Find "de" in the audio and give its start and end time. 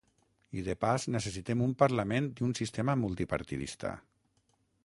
0.67-0.75